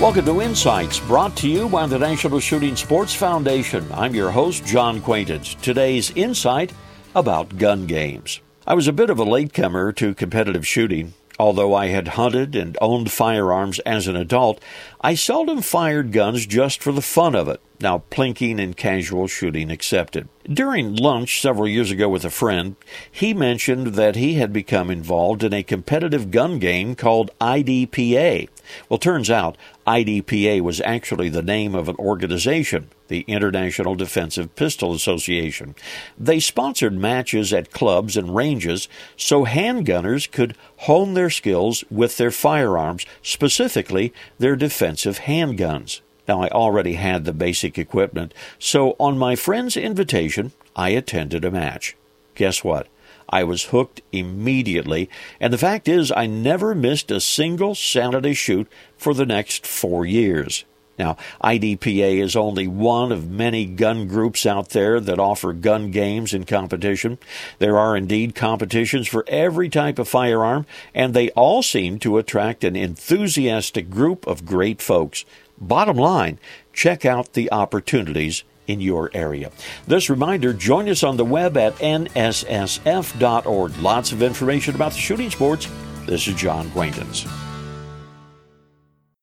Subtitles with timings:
[0.00, 3.84] Welcome to Insights, brought to you by the National Shooting Sports Foundation.
[3.92, 5.54] I'm your host, John Quaintance.
[5.56, 6.72] Today's insight
[7.16, 8.40] about gun games.
[8.64, 11.14] I was a bit of a latecomer to competitive shooting.
[11.40, 14.62] Although I had hunted and owned firearms as an adult,
[15.00, 17.60] I seldom fired guns just for the fun of it.
[17.80, 20.28] Now, plinking and casual shooting accepted.
[20.44, 22.76] During lunch several years ago with a friend,
[23.10, 28.48] he mentioned that he had become involved in a competitive gun game called IDPA.
[28.88, 29.56] Well, turns out
[29.86, 35.74] IDPA was actually the name of an organization, the International Defensive Pistol Association.
[36.18, 42.30] They sponsored matches at clubs and ranges so handgunners could hone their skills with their
[42.30, 46.00] firearms, specifically their defensive handguns.
[46.26, 51.50] Now, I already had the basic equipment, so on my friend's invitation, I attended a
[51.50, 51.96] match.
[52.34, 52.86] Guess what?
[53.28, 55.10] I was hooked immediately,
[55.40, 60.06] and the fact is, I never missed a single Saturday shoot for the next four
[60.06, 60.64] years.
[60.98, 66.34] Now, IDPA is only one of many gun groups out there that offer gun games
[66.34, 67.18] and competition.
[67.60, 72.64] There are indeed competitions for every type of firearm, and they all seem to attract
[72.64, 75.24] an enthusiastic group of great folks.
[75.60, 76.38] Bottom line,
[76.72, 79.50] check out the opportunities in your area.
[79.86, 83.76] This reminder join us on the web at nssf.org.
[83.78, 85.68] Lots of information about the shooting sports.
[86.06, 87.26] This is John Quaintance.